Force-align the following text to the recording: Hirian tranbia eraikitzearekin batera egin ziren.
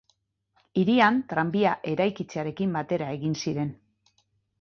Hirian 0.83 1.19
tranbia 1.33 1.73
eraikitzearekin 1.91 2.73
batera 2.79 3.11
egin 3.19 3.37
ziren. 3.45 3.71